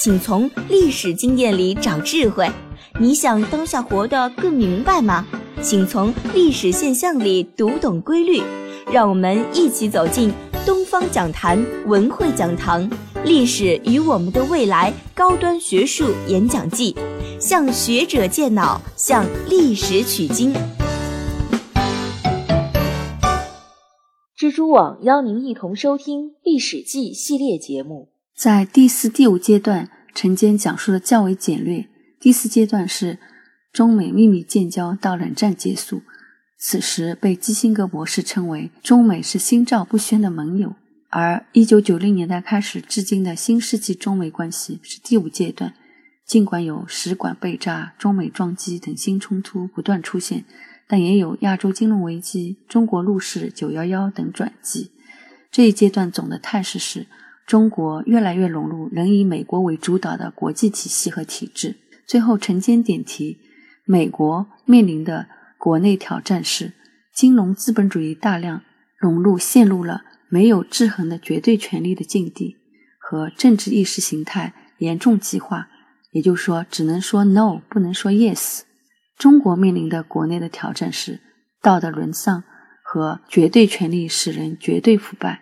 [0.00, 2.48] 请从历史经验里找智慧。
[3.00, 5.26] 你想当下活得更明白吗？
[5.60, 8.40] 请从历史现象里读懂规律。
[8.92, 10.32] 让我们一起走进
[10.64, 12.88] 东方讲坛文汇讲堂
[13.24, 16.94] 《历史与我们的未来》高端学术演讲季，
[17.40, 20.54] 向学者借脑，向历史取经。
[24.38, 28.10] 蜘蛛网邀您一同收听《历史记》系列节目。
[28.38, 31.88] 在第四、第五阶段，陈坚讲述的较为简略。
[32.20, 33.18] 第四阶段是
[33.72, 36.02] 中美秘密建交到冷战结束，
[36.56, 40.76] 此时被基辛格博士称为中美是心照不宣的盟友。
[41.08, 45.74] 而一九九零年代开始至今的新世纪中美关系是第五阶段。
[46.24, 50.44] 尽管有使馆被炸、中美撞击等新冲突不断出现。
[50.86, 54.92] 但也有亚洲金融危机、中国陆氏九幺幺等转机。
[55.50, 57.08] 这一阶段总的态势是，
[57.48, 61.76] 中国越来越融入仍以美国为主导的国际体系和体制。
[62.06, 63.38] 最后，陈坚点题：
[63.86, 66.74] 美国面临的国内挑战是，
[67.14, 68.60] 金融资本主义大量
[68.98, 72.58] 融入，陷入了没有制衡的绝对权力的境地，
[73.00, 75.68] 和政治意识形态严重极化。
[76.12, 78.60] 也就是说，只能说 no，不能说 yes。
[79.16, 81.20] 中国面临的国内的挑战是
[81.62, 82.44] 道德沦丧
[82.84, 85.40] 和绝对权力使人绝对腐败。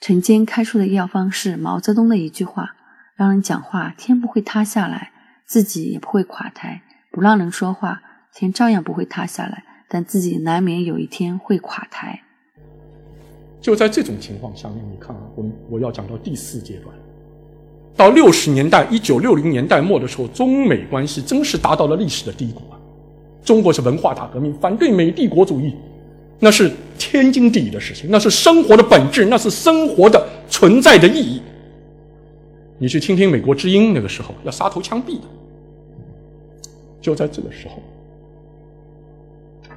[0.00, 2.76] 陈坚开出的药方是毛泽东的一句话
[3.16, 5.10] ：“让人讲话，天不会塌下来，
[5.44, 8.00] 自己也不会垮台；不让人说话，
[8.32, 12.22] 天照样不会塌下来，但自己难免有一天会垮台。”
[13.60, 16.94] 就在这种情况下面，你看啊，我我要讲到第四阶段，
[17.96, 22.78] 到六十年代，一九六零年代末的时候，中美关系真是达到了历史的低谷啊。
[23.42, 25.74] 中国是文化大革命，反对美帝国主义，
[26.38, 31.40] 那是天经地义的事情，那是生活的本质，那是生活的存在的意义。
[32.78, 35.22] 你去听听美国之音，那个时候要杀头枪毙的。
[37.00, 37.80] 就在这个时候，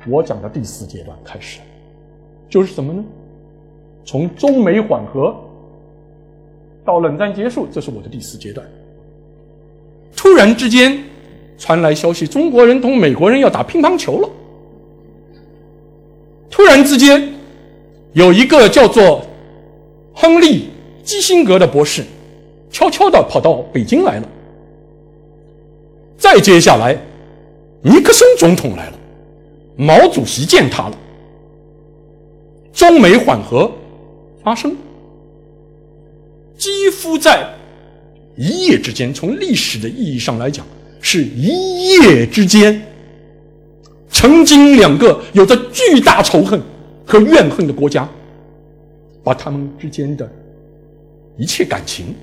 [0.08, 1.60] 我讲的第四阶段开始，
[2.50, 3.04] 就是什么呢？
[4.04, 5.36] 从中美缓和
[6.84, 8.68] 到冷战结束，这是我的第四阶段。
[10.16, 11.02] 突然之间。
[11.58, 14.28] 传来消息，中国人同美国人要打乒乓球了。
[16.62, 17.34] 突然之间，
[18.14, 19.26] 有一个叫做
[20.14, 20.60] 亨利·
[21.04, 22.04] 基辛格的博士，
[22.70, 24.30] 悄悄地跑到北京来了。
[26.20, 26.96] 再接下来，
[27.82, 28.94] 尼克松总统来了，
[29.76, 30.96] 毛主席见他了。
[32.72, 33.72] 中美缓和
[34.44, 34.78] 发生，
[36.60, 37.44] 几乎在
[38.38, 40.64] 一夜之间，从历史的意义上来讲。
[41.04, 42.80] 是一夜之间，
[44.12, 46.62] 曾经两个有着巨大仇恨
[47.06, 48.08] 和怨恨的国家，
[49.24, 50.30] 把他们之间的
[51.38, 52.14] 一切感情、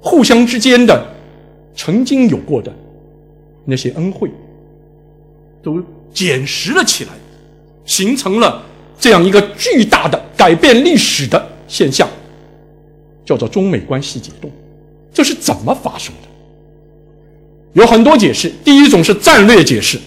[0.00, 1.04] 互相之间的
[1.74, 2.72] 曾经有过的
[3.64, 4.30] 那些恩惠，
[5.62, 7.10] 都捡拾了起来，
[7.84, 8.62] 形成了
[8.98, 12.08] 这样一个巨大的改变历史的现象，
[13.24, 14.50] 叫做中美关系解冻。
[15.12, 16.28] 这是怎么发生的？
[17.72, 19.98] 有很多解释，第一种是战略解释，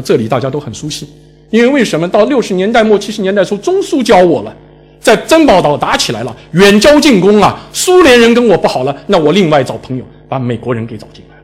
[0.00, 1.06] 这里大家都很熟悉，
[1.50, 4.56] 因为为什么到六十年代末七十年代初，中苏交我了，
[5.00, 11.42] 在珍宝岛打起来了，远交近攻啊，苏联人跟我不好了，那我另外找朋友把美国人给找进来了。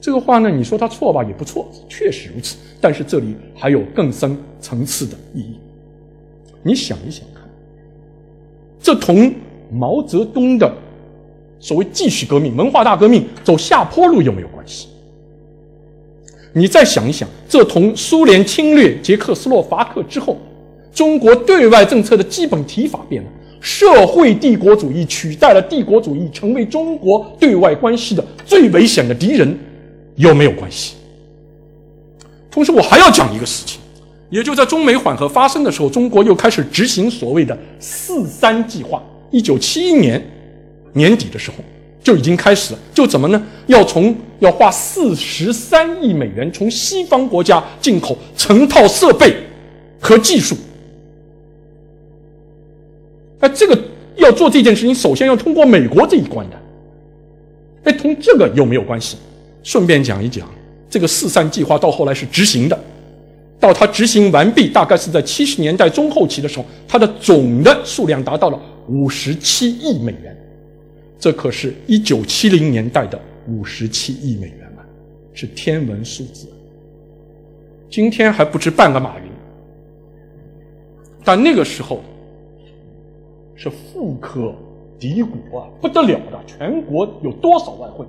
[0.00, 2.56] 这个话呢，你说他错吧，也不错，确实如此。
[2.80, 5.58] 但是这里还有更深层次的意义，
[6.62, 7.42] 你想一想看，
[8.80, 9.32] 这同
[9.72, 10.72] 毛泽东的。
[11.58, 14.88] 所谓继续革命、文化大革命走下坡路有没有关系？
[16.58, 20.38] 你再想一想，这同苏联侵略捷克斯洛伐克之后，
[20.90, 23.28] 中国对外政策的基本提法变了，
[23.60, 29.54] 社会帝国主义取代了帝国主义，成为中国对外关系的最危险的敌人，
[30.14, 30.94] 有没有关系？
[32.50, 33.78] 同时，我还要讲一个事情，
[34.30, 39.02] 也就在中美缓和发生的时候，中国又开始执行所谓的“四三计划”。
[39.30, 40.24] 一九七一年。
[40.92, 41.56] 年底的时候
[42.06, 43.42] 就已经开始了，就怎么呢？
[43.66, 49.34] 要从要花四十三亿美元从西方国家进口成套设备
[49.98, 50.56] 和技术。
[53.40, 53.76] 那这个
[54.18, 56.56] 要做这件事情，首先要通过美国这一关的。
[57.82, 59.16] 哎，同这个有没有关系？
[59.64, 60.48] 顺便讲一讲，
[60.88, 62.78] 这个四三计划到后来是执行的，
[63.58, 70.36] 到它执行完毕，大概是在七十年代中后期的时候，它的总的数量达到了五十七亿美元，
[71.18, 74.84] 这可是一九七零年代的五十七亿美元啊，
[75.32, 76.46] 是天文数字。
[77.88, 79.24] 今天还不值半个马云，
[81.24, 82.02] 但那个时候
[83.54, 84.54] 是富可
[84.98, 88.04] 敌国啊，不得了的，全国有多少外汇？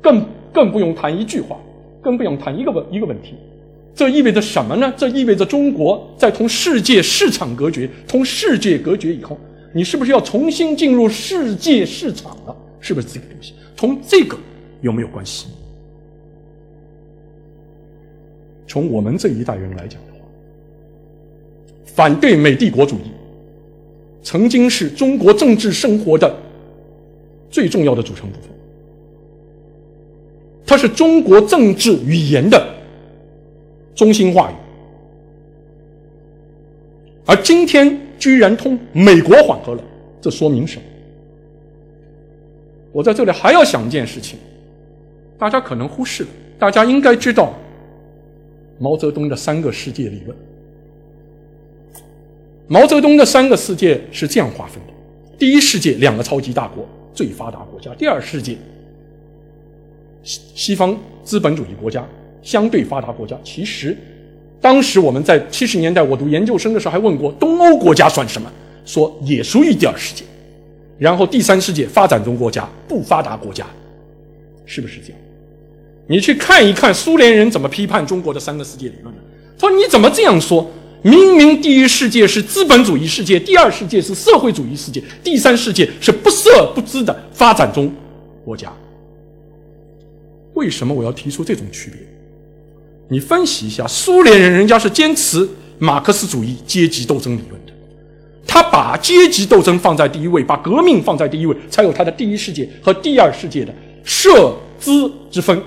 [0.00, 1.58] 更更不用谈一句话，
[2.00, 3.34] 更不用谈一个问一个问题。
[3.94, 4.94] 这意味着什么呢？
[4.96, 9.36] 这意味着中国在同世界市场隔绝、同世界隔绝以后，
[9.78, 12.56] 你是不是要重新进入世界市场了？
[12.80, 13.54] 是不是这个东西？
[13.76, 14.36] 同这个
[14.80, 15.46] 有没有关系？
[18.66, 20.18] 从我们这一代人来讲的话，
[21.84, 23.12] 反对美帝国主义，
[24.20, 26.36] 曾经是中国政治生活的
[27.48, 28.50] 最重要的组成部分。
[30.66, 32.74] 它是中国政治语言的
[33.94, 34.54] 中心话语，
[37.26, 39.82] 而今天居然通美国缓和了，
[40.20, 40.82] 这说明什么？
[42.92, 44.38] 我在这里还要想一件事情，
[45.38, 46.28] 大家可能忽视了，
[46.58, 47.54] 大家应该知道。
[48.80, 50.36] 毛泽东的三个世界理论，
[52.68, 54.92] 毛泽东的三个世界是这样划分的：
[55.36, 58.56] 第一世界，两个超级大国，最发达国家；第二世界，
[60.22, 62.06] 西西方资本主义国家，
[62.40, 63.36] 相对发达国家。
[63.42, 63.96] 其实，
[64.60, 68.50] 当时我们在七十年代我读研究生的时候还问过，东欧国家算什么？
[68.84, 70.24] 说也属于第二世界。
[70.98, 73.64] 然后第三世界，发展中国家、不发达国家，
[74.66, 75.20] 是不是这样？
[76.08, 79.20] 你去看一看苏联人怎么批判中国的三个世界理论的。
[79.58, 80.68] 他说：“你怎么这样说？
[81.02, 87.92] 明明第一世界是资本主义世界，第二世界是社会主义世界，第三世界是不色不知的发展中
[88.44, 88.72] 国家。
[90.54, 92.00] 为什么我要提出这种区别？
[93.08, 97.72] 你分析一下，苏联人人家是坚持马克思主义阶级斗争理论的，
[98.46, 103.74] 他把阶级斗争放在第一位，把革命放在第一位，才有他的第一世界和第二世界的
[104.04, 105.60] 社资之分。”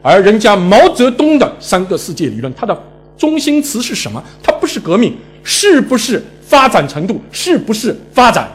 [0.00, 2.82] 而人家毛泽东的三个世界理论，它的
[3.18, 4.22] 中心词是什么？
[4.40, 7.20] 它不是革命，是不是发展程度？
[7.32, 8.48] 是不是发展？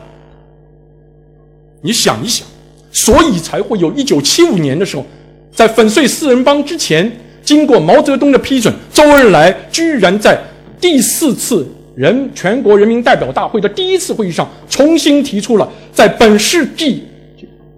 [1.81, 2.47] 你想一想，
[2.93, 5.05] 所以才会有一九七五年的时候，
[5.53, 7.11] 在粉碎四人帮之前，
[7.43, 10.39] 经过毛泽东的批准，周恩来居然在
[10.79, 17.03] 第四次人全国人民代表大会的第一次会议上，重新提出了在本世纪，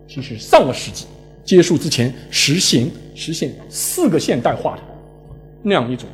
[0.07, 1.06] 其实上个世纪
[1.44, 2.92] 结束之前实行。
[3.15, 4.81] 实现四个现代化的
[5.62, 6.10] 那样一种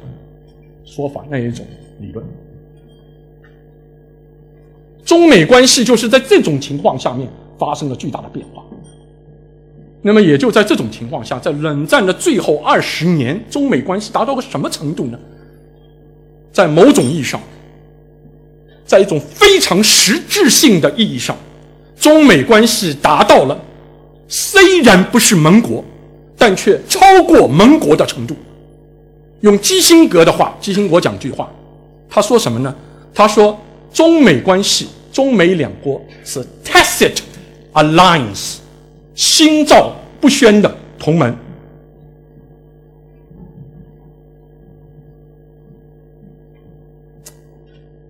[0.84, 1.66] 说法，那一种
[2.02, 2.26] 理论。
[5.06, 7.26] 中美关系就是在这种情况下面
[7.58, 8.66] 发生了巨大的变化。
[10.02, 15.20] 那么也就在这种情况下，在冷战的最后二十年，中美关系达到个什么程度呢？
[16.52, 17.40] 在某种意义上，
[18.86, 21.36] 在一种非常实质性的意义上，
[22.00, 23.60] 中美关系达到了
[24.28, 25.84] 虽然不是盟国。
[26.42, 28.34] 但却超过盟国的程度。
[29.42, 31.52] 用基辛格的话，基辛格讲句话，
[32.10, 32.74] 他说什么呢？
[33.14, 33.60] 他说
[33.92, 37.18] ：“中美关系，中美两国是 tacit
[37.74, 38.59] alliance，
[39.20, 41.36] 心照不宣的同门。”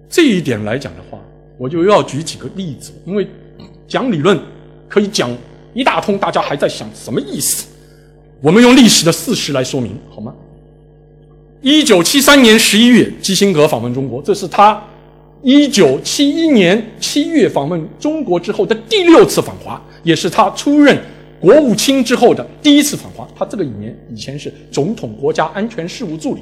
[0.08, 1.18] 这一点来讲的话，
[1.58, 3.28] 我就要举几个例子，因为
[3.88, 4.40] 讲理论
[4.88, 5.36] 可以讲
[5.74, 7.68] 一大通，大家还在想什么意思。
[8.40, 10.32] 我们用历史的事实来说明好吗？
[11.62, 14.80] 一九七三年十一月，基辛格访问中国，这是他
[15.42, 20.98] 一九七一年七月访问中国之后的第六次访华，也是他出任
[21.40, 23.28] 国务卿之后的第一次访华。
[23.36, 26.42] 他这个一年以前是总统国家安全事务助理，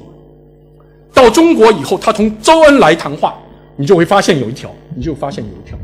[1.14, 3.38] 到中国以后，他同周恩来谈话，
[3.76, 5.78] 你就会发现有一条，你就发现有一条，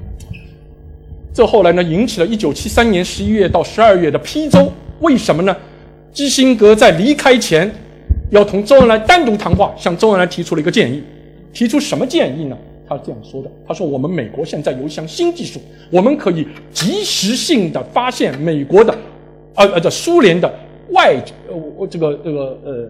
[1.32, 5.56] 这后来呢引起了一九七三年十一月到十二月的批州，为什么呢？
[6.12, 7.72] 基辛格在离开前，
[8.30, 11.02] 要同周恩来单独谈话，向周恩来提出了一个建议。
[11.52, 12.56] 提出什么建议呢？
[12.86, 15.60] 他这样说的：“他说，我们美国现在有一项新技术，
[15.90, 18.94] 我们可以及时性的发现美国的，
[19.54, 20.52] 呃呃，这苏联的
[20.90, 21.16] 外
[21.48, 22.88] 呃这个这个呃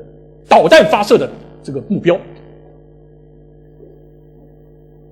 [0.49, 1.31] 导弹发射的
[1.63, 2.19] 这个目标。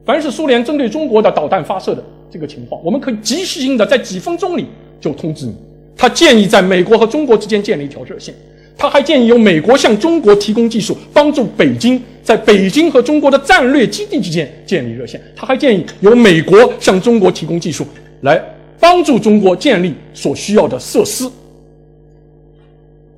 [0.05, 4.67] 凡是苏联针对中国的导弹发射的这个情况，我们可以及时性的在几分钟里
[5.01, 5.55] 就通知你。”
[5.95, 8.35] 他建议在美国和中国之间建立一条热线，
[8.77, 15.21] 他还建议由美国向中国提供技术，帮助北京在北京和中国的战略基地之间建立热线。
[15.35, 17.87] 他还建议由美国向中国提供技术，
[18.23, 18.43] 来
[18.79, 21.29] 帮助中国建立所需要的设施。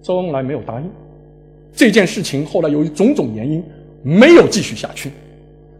[0.02, 0.90] 周恩来没有答应。
[1.74, 3.62] 这件事情后来由于种种原因
[4.02, 5.10] 没有继续下去。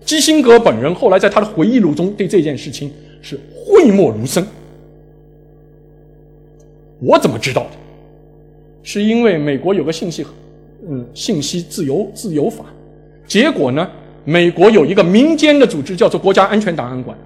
[0.04, 4.45] 基辛格本人后来在他的回忆录中对这件事情是讳莫如深。
[7.00, 7.71] 我怎么知道的？
[8.83, 10.26] 是因为美国有个信息，
[10.88, 12.66] 嗯，信息自由自由法。
[13.26, 13.90] 结果呢，
[14.25, 17.16] 美国有一个民间的组织叫做国家安全档案馆，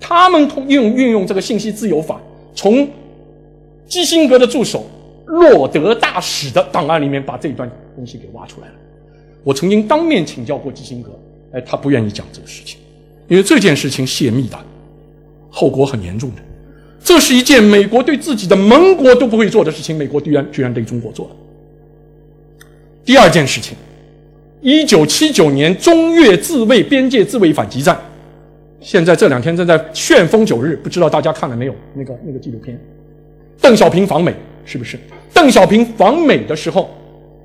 [0.00, 2.20] 他们通用运用这个信息自由法，
[2.54, 2.88] 从
[3.86, 4.86] 基辛格的助手
[5.26, 8.74] 洛德大使的档案里面把这一段东西给挖出来了。
[9.44, 11.10] 我曾经当面请教过基辛格，
[11.52, 12.78] 哎，他不愿意讲这个事情，
[13.28, 14.58] 因为这件事情泄密的，
[15.50, 16.36] 后果很严重的。
[17.02, 21.36] 这是一件美国对自己的盟国都不会做的事情，美国居然居然对中国做了。
[23.04, 23.76] 第二件事情，
[24.60, 27.96] 一九七九年中越自卫边界自卫反击战，
[28.80, 31.74] 现在这两天正在旋风九日，不知道大家看了没有？
[31.94, 32.78] 那个那个纪录片，
[33.60, 34.34] 邓小平访美
[34.64, 34.98] 是不是？
[35.32, 36.90] 邓小平访美的时候，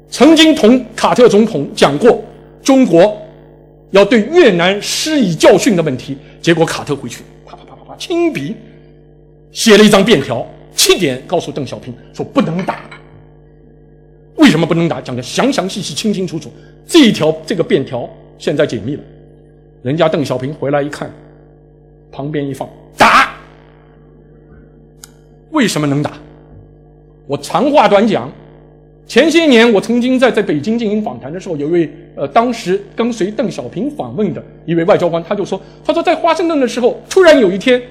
[0.09, 2.23] 曾经同卡特总统讲过
[2.63, 3.15] 中国
[3.91, 8.55] 要对越南施以教训的问题，结果卡特回去啪啪啪啪啪亲笔。
[9.51, 10.43] 写了一张便条，
[10.75, 12.79] 七点告诉邓小平说不能打。
[14.35, 14.99] 为什么不能打？
[14.99, 16.51] 讲的详详细细、清清楚楚。
[16.87, 19.01] 这一条这个便条现在解密了，
[19.81, 21.11] 人家邓小平回来一看，
[22.11, 23.33] 旁边一放打。
[25.51, 26.13] 为什么能打？
[27.27, 28.31] 我长话短讲。
[29.05, 37.81] 前些年我曾经在在北京进行访谈的时候，有一位呃当时跟随邓小平访问的一位外交官，他就说：“他说在华盛顿的时候，突然有一天。”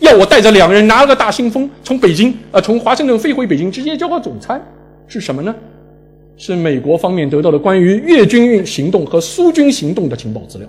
[0.00, 4.64] 要我带着两个人拿了个大信封从北京呃从华盛顿飞回北京直接交给总参
[5.08, 5.52] 是什么呢？
[6.38, 10.68] 是美国方面得到的关于越军运行动和苏军行动的情报资料。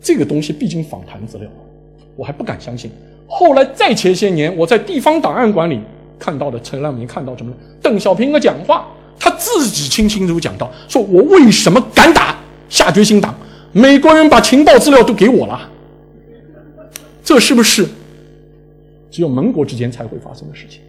[0.00, 1.50] 这个东西毕竟访谈资料，
[2.14, 2.88] 我还不敢相信。
[3.26, 5.80] 后来再前些年我在地方档案馆里
[6.16, 7.56] 看到的陈亮明看到什么呢？
[7.82, 8.86] 邓小平的讲话，
[9.18, 12.38] 他自己清清楚楚讲到，说我为什么敢打，
[12.68, 13.34] 下决心打，
[13.72, 15.68] 美国人把情报资料都给我了。
[17.24, 17.84] 这是不是
[19.10, 20.80] 只有盟国之间才会发生的事情？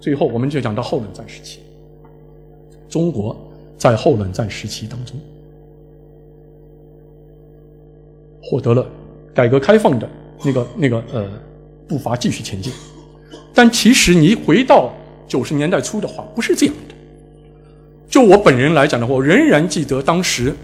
[0.00, 1.60] 最后，我们就讲到后冷战时期。
[2.88, 3.36] 中国
[3.76, 5.14] 在后冷战时期当中
[8.42, 8.86] 获得了
[9.34, 10.08] 改革开放的
[10.42, 11.28] 那个那个呃
[11.86, 12.72] 步伐继续前进，
[13.52, 14.92] 但其实你回到
[15.26, 16.94] 九十年代初的话，不是这样的。
[18.08, 20.54] 就我本人来讲的话，我仍然记得当时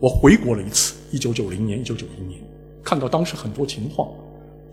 [0.00, 2.40] 我回国了一次，一九九零年、一九九一年。
[2.82, 4.08] 看到当时很多情况，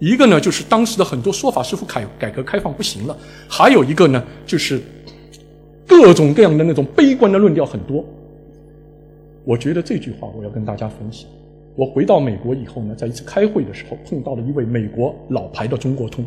[0.02, 3.16] 一个呢就是当时的很多说法似乎改改革开放不行了，
[3.48, 4.82] 还有一个呢就是
[5.86, 8.04] 各种各样的那种悲观的论调很多。
[9.46, 11.30] 我觉得这句话我要跟大家分享。
[11.76, 16.26] 我回到美国以后呢，在一次开会的时候碰到了一位美国老牌的中国通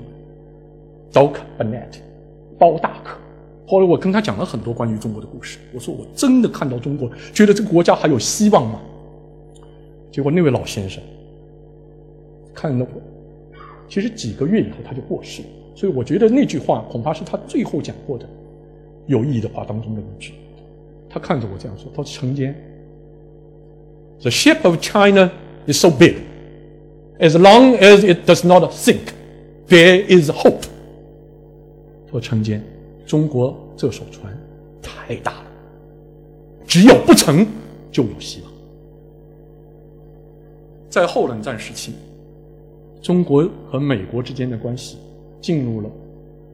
[1.12, 1.96] ，Doc Bennett，
[2.56, 3.18] 包大可。
[3.66, 5.58] 后来我跟他讲了很多关于中国的故事。
[5.72, 8.80] 我说我真的看到中国，觉得这个国家还有希望吗？
[10.12, 11.02] 结果那位老先生。
[12.54, 13.02] 看了我，
[13.88, 18.26] 其实几个月以后他就过世了，所以我觉得那句话恐怕是他最后讲过的
[19.06, 20.32] 有意义的话当中的一句。
[21.08, 22.54] 他看着我这样说：“他说陈坚
[24.20, 25.30] ，The ship of China
[25.66, 26.16] is so big,
[27.18, 29.12] as long as it does not sink,
[29.68, 30.64] there is hope。”
[32.10, 32.62] 说陈坚，
[33.06, 34.36] 中国这艘船
[34.82, 35.46] 太大了，
[36.66, 37.46] 只要不沉
[37.92, 38.50] 就有希望。
[40.88, 41.92] 在后冷战时期。
[43.04, 44.96] 中国和美国之间的关系
[45.38, 45.90] 进入了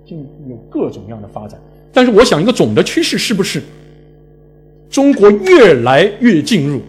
[0.04, 1.56] 进有各种各样的发展，
[1.92, 3.62] 但是我想一个总的趋势是不是
[4.90, 6.80] 中国越来越进入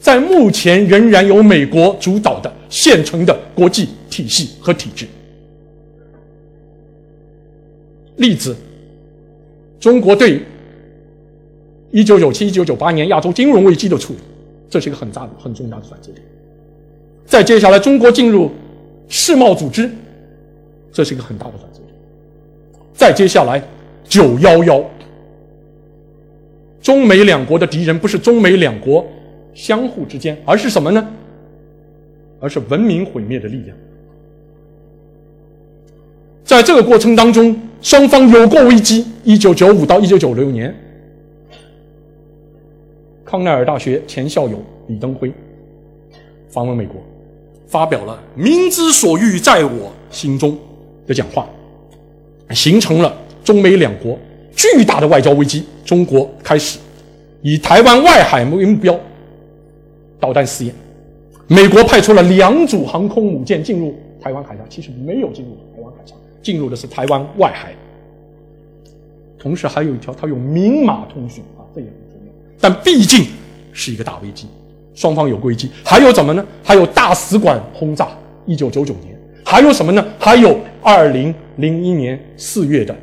[0.00, 5.06] 在目前仍然由美国主导的现成的国际体系和体制？
[8.16, 8.56] 例子：
[9.78, 10.42] 中国对
[11.92, 14.18] 一九九七、一九九八年亚洲金融危机的处理，
[14.68, 16.20] 这是一个很大的、很重大的转折点。
[17.24, 18.50] 再接下来，中国进入。
[19.10, 19.90] 世贸组织，
[20.92, 21.88] 这是一个很大的转折点。
[22.94, 23.60] 再接下来，
[24.04, 24.82] 九幺幺，
[26.80, 29.04] 中美两国的敌人不是中美两国
[29.52, 31.06] 相互之间，而是什么呢？
[32.38, 33.76] 而是文明毁灭的力量。
[36.44, 39.04] 在这个过程当中，双方有过危机。
[39.24, 40.74] 一九九五到一九九六年，
[43.24, 45.32] 康奈尔大学前校友李登辉
[46.48, 47.02] 访问美国。
[47.70, 50.58] 发表了“民之所欲，在我心中”
[51.06, 51.48] 的讲话，
[52.50, 54.18] 形成了中美两国
[54.56, 55.64] 巨大的外交危机。
[55.84, 56.80] 中国开始
[57.42, 58.98] 以台湾外海为目标
[60.18, 60.74] 导弹试验，
[61.46, 67.72] 美国派出了两组航空母舰进入台湾海峡，其实没有进入台湾海峡，进入的是台湾外海。
[69.38, 72.32] 同时还有一条，它有明码通讯啊，这也很重要。
[72.60, 73.26] 但毕竟
[73.72, 74.46] 是一个大危机，
[74.94, 76.44] 双方有危机，还有怎么呢？
[76.62, 78.08] 还有大使馆轰炸，
[78.46, 80.04] 一九九九年，还有什么呢？
[80.18, 82.94] 还有二零零一年四月的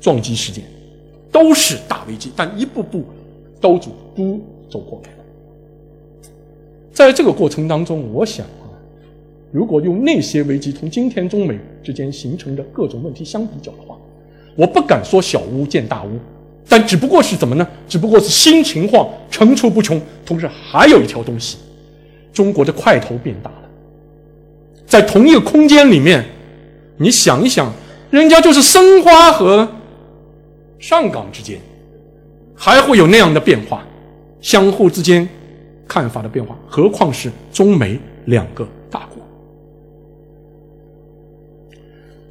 [0.00, 0.64] 撞击事件，
[1.30, 3.04] 都是大危机，但一步步
[3.60, 5.18] 都走都走过来了。
[6.92, 8.70] 在这个过程当中，我想啊，
[9.50, 13.96] 如果用那些危机同今天中美之间形成的各种问题相比较的话，
[14.56, 16.10] 我不敢说小巫见大巫，
[16.68, 17.66] 但只不过是怎么呢？
[17.88, 20.00] 只不过是新情况层出不穷。
[20.24, 21.58] 同时还有一条东西，
[22.32, 23.68] 中国的块头变大了，
[24.86, 26.24] 在同一个空间里面，
[26.96, 27.72] 你想一想，
[28.10, 29.68] 人家就是申花和
[30.78, 31.58] 上港之间，
[32.54, 33.82] 还会有那样的变化，
[34.40, 35.28] 相互之间。
[35.86, 39.23] 看法的变化，何况是中美两个大国？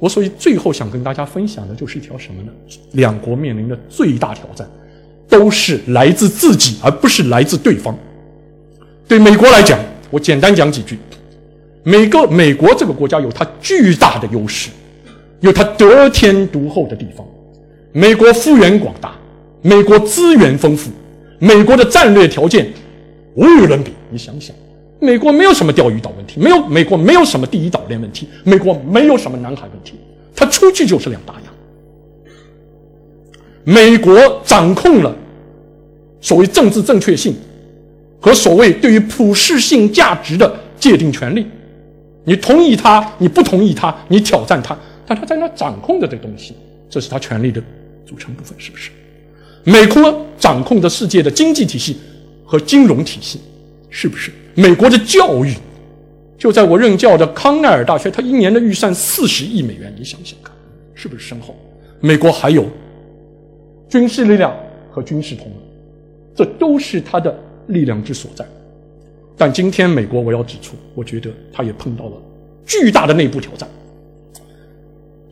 [0.04, 2.52] 我所以最后想跟大家分享的就是一条什么呢？
[2.92, 4.68] 两国面临的最大挑战，
[5.30, 7.96] 都是来自自己，而不是来自对方。
[9.08, 9.80] 对美国来讲，
[10.10, 10.98] 我简单讲几句：
[11.84, 14.68] 每个美国这个国家有它巨大的优势，
[15.40, 17.26] 有它得天独厚的地方。
[17.92, 19.14] 美国幅员广大，
[19.62, 20.90] 美国资源丰富，
[21.38, 22.70] 美国的战略条件。
[23.36, 24.54] 无与伦比，你想想，
[25.00, 29.94] 美国没有什么钓鱼岛问题，没有美国没有什么第一岛链问题，美国没有什么南海问题，
[30.34, 31.54] 它出去就是两大洋。
[33.64, 35.14] 美国掌控了
[36.20, 37.34] 所谓政治正确性
[38.20, 41.46] 和所谓对于普世性价值的界定权利，
[42.24, 46.54] 你同意他，你不同意他，你挑战他，但他在那掌控着这东西，
[46.88, 47.62] 这是他权力的
[48.06, 48.90] 组成部分，是不是？
[49.64, 51.96] 美国掌控着世界的经济体系。
[52.46, 53.40] 和金融体系，
[53.88, 54.30] 是不是？
[54.54, 55.54] 美国的教育，
[56.38, 60.52] 就在我任教的康奈尔大学，它一年的预算四十亿美元，你想想看，
[60.94, 61.54] 是不是深厚？
[62.00, 62.66] 美国还有
[63.88, 64.54] 军事力量
[64.90, 65.56] 和军事同盟，
[66.34, 67.36] 这都是它的
[67.68, 68.44] 力量之所在。
[69.36, 72.12] 但今天美国，我要指出，我觉得它也碰到了
[72.64, 73.68] 巨大的内部挑战。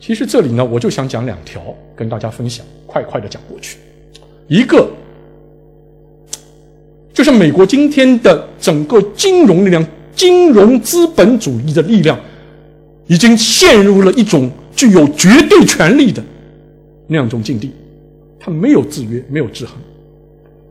[0.01, 1.63] 其实这里呢，我就想讲两条，
[1.95, 3.79] 跟大家分享，快快的讲过去，
[4.49, 4.89] 一个。
[7.13, 12.19] 就是美国今天的整个金融力量、金融资本主义的力量，
[13.07, 16.23] 已经陷入了一种具有绝对权力的
[17.07, 17.71] 那样一种境地。
[18.41, 19.75] 它没有制约，没有制衡，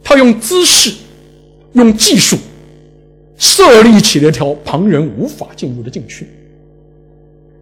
[0.03, 0.91] 它用姿势、
[1.73, 2.37] 用技术
[3.37, 6.27] 设立起了一条旁人无法进入的禁区。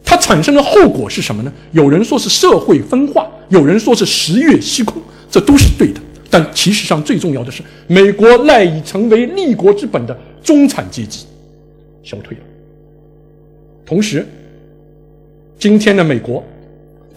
[0.04, 1.54] 它产生的后果是什么呢？
[1.74, 6.00] 有人说是社会分化，有人说是十月虚空，这都是对的。
[6.30, 11.26] 但其实上最重要的是，美国赖以成为立国之本的中产阶级
[12.04, 12.44] 消退了。
[13.86, 14.26] 同时，
[15.58, 16.44] 今天的美国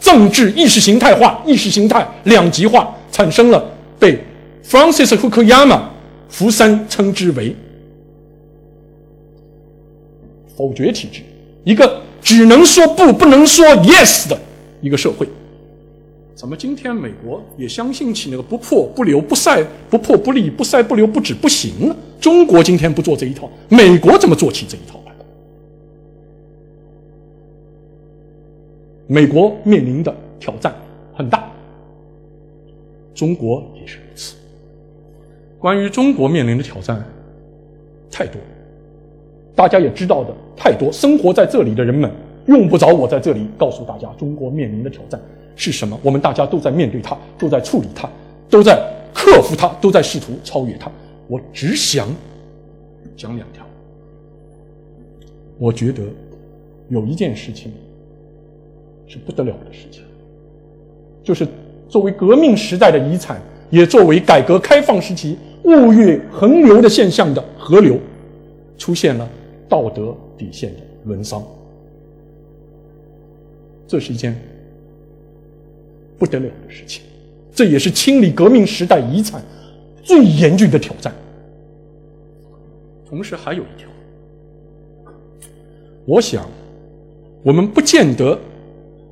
[0.01, 3.63] 政治意识形态化、意识形态两极化，产生了
[3.99, 4.19] 被
[4.67, 5.83] Francis Fukuyama
[6.29, 7.55] 福山称之为
[10.57, 11.21] 否决体制，
[11.65, 14.39] 一个只能说不、不能说 yes 的
[14.81, 15.29] 一个社会。
[16.43, 21.97] 怎么今天美国也相信起那个不破不留不晒不破不立不晒不留不止不行了？
[22.21, 25.13] 中国今天不做这一套，美国怎么做起这一套来？
[29.07, 30.75] 美国面临的挑战
[31.15, 31.49] 很大，
[33.15, 34.35] 中国也是如此。
[35.61, 37.01] 关于中国面临的挑战
[38.11, 38.41] 太多，
[39.55, 40.91] 大家也知道的太多。
[40.91, 42.11] 生活在这里的人们
[42.47, 45.21] 用不着我在这里告诉大家，中国面临的挑战。
[45.57, 45.99] 是什么？
[46.03, 48.09] 我们大家都在面对它，都在处理它，
[48.49, 48.83] 都在
[49.15, 50.91] 克服它，都在试图超越它。
[51.29, 52.09] 我只想
[53.17, 53.65] 讲两条。
[55.59, 56.03] 我觉得
[56.89, 57.73] 有一件事情
[59.07, 60.03] 是不得了的事情，
[61.23, 61.47] 就是
[61.89, 67.99] 作为革命时代的遗产，也作为改革开放时期物欲横流的现象的河流，
[68.77, 69.29] 出现了
[69.69, 71.43] 道德底线的沦丧。
[73.87, 74.35] 这是一件。
[76.19, 77.03] 不得了的事情，
[77.55, 79.43] 这也是清理革命时代遗产
[80.03, 81.13] 最严峻的挑战。
[83.09, 83.89] 同时还有一条，
[86.07, 86.49] 我想，
[87.43, 88.39] 我们不见得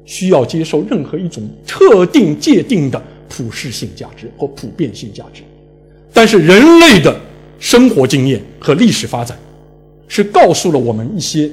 [0.05, 5.43] 需要接受任何一种特定界定的普适性价值或普遍性价值，
[6.13, 7.15] 但是人类的
[7.59, 9.39] 生活经验和历史发展，
[10.09, 11.51] 是告诉了我们一些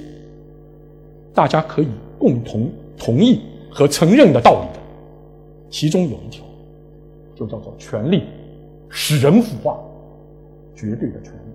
[1.33, 4.76] 大家可以共同同意和承认的道理。
[5.69, 6.43] 其中有一条，
[7.35, 8.23] 就叫做权力
[8.89, 9.79] 使人腐化，
[10.75, 11.51] 绝对的权力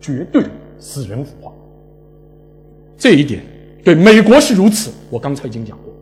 [0.00, 0.44] 绝对
[0.78, 1.52] 使人腐化。
[2.96, 3.42] 这一点
[3.84, 5.92] 对美国是如此，我刚才已经讲过，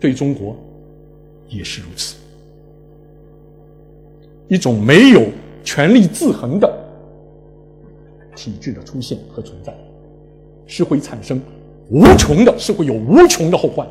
[0.00, 0.56] 对中国
[1.48, 2.16] 也是如此。
[4.48, 5.26] 一种没有
[5.62, 6.72] 权力制衡的
[8.34, 9.74] 体制的出现和存在，
[10.66, 11.40] 是会产生
[11.90, 13.86] 无穷的，是会有无穷的后患。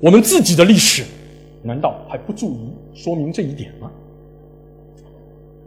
[0.00, 1.02] 我们自己的历史，
[1.62, 2.56] 难道还不足
[2.94, 3.90] 以说明这一点吗？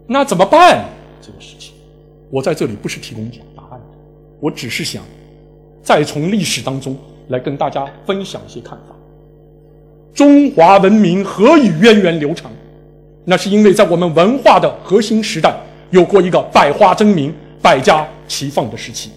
[0.07, 0.85] 那怎么办？
[1.21, 1.73] 这个事情，
[2.29, 3.79] 我在这里不是提供答案，
[4.39, 5.03] 我只是想
[5.83, 6.95] 再从历史当中
[7.27, 8.95] 来跟大家分享一些看法。
[10.13, 12.51] 中华文明何以源远流长？
[13.25, 15.55] 那是因为在我们文化的核心时代，
[15.91, 19.11] 有过一个百花争鸣、百家齐放的时期。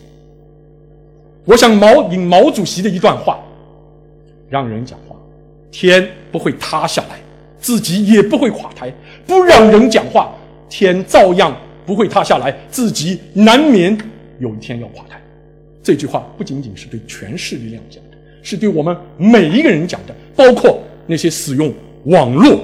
[1.45, 3.39] 我想毛引毛主席的一段话。
[4.51, 4.99] 让人讲，
[5.73, 7.19] 天不会塌下来，
[7.59, 8.89] 自己也不会垮台；
[9.27, 10.33] 不让人讲话，
[10.69, 13.99] 天照样不会塌下来，自己难免
[14.39, 15.21] 有一天要垮台。
[15.83, 21.73] 这句话不仅仅是对权势力量讲的，是对我们每一个人讲的，包括那些使用
[22.05, 22.61] 网络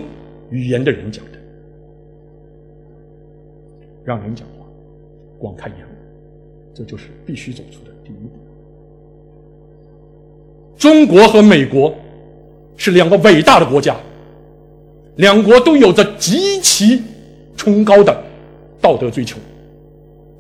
[0.51, 1.31] 语言的人讲的。
[4.05, 4.64] 让人讲话，
[5.38, 5.94] 广开言路，
[6.75, 8.31] 这就是必须走出的第一步。
[10.79, 11.94] 中国和美国
[12.79, 13.95] 是两个伟大的国家，
[15.17, 17.03] 两国都有着极其
[17.57, 18.25] 崇高的
[18.81, 19.37] 道德追求。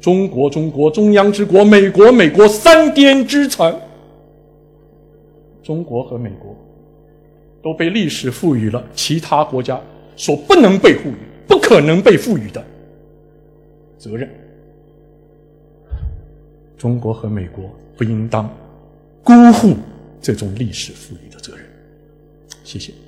[0.00, 3.78] 中国，中国，中央之国；美国，美国，三颠之城。
[5.62, 6.56] 中国和美国
[7.60, 9.78] 都被历史赋予了其他国家
[10.16, 11.14] 所不能被赋予、
[11.46, 12.64] 不可能被赋予的
[13.98, 14.30] 责任。
[16.78, 17.64] 中国和美国
[17.96, 18.48] 不应当
[19.24, 19.74] 辜负。
[20.20, 21.27] 这种历史赋予，
[22.68, 23.07] 谢谢。